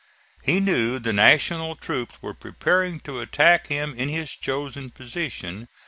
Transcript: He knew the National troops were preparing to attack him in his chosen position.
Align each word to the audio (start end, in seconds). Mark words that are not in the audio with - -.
He 0.41 0.59
knew 0.59 0.97
the 0.97 1.13
National 1.13 1.75
troops 1.75 2.23
were 2.23 2.33
preparing 2.33 3.01
to 3.01 3.19
attack 3.19 3.67
him 3.67 3.93
in 3.93 4.09
his 4.09 4.31
chosen 4.31 4.89
position. 4.89 5.67